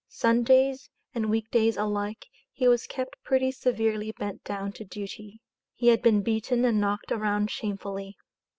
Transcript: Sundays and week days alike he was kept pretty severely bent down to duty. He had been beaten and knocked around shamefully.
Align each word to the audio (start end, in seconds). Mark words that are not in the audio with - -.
Sundays 0.07 0.89
and 1.13 1.29
week 1.29 1.51
days 1.51 1.77
alike 1.77 2.25
he 2.51 2.67
was 2.67 2.87
kept 2.87 3.21
pretty 3.21 3.51
severely 3.51 4.11
bent 4.17 4.43
down 4.43 4.71
to 4.71 4.83
duty. 4.83 5.41
He 5.75 5.89
had 5.89 6.01
been 6.01 6.23
beaten 6.23 6.65
and 6.65 6.81
knocked 6.81 7.11
around 7.11 7.51
shamefully. 7.51 8.17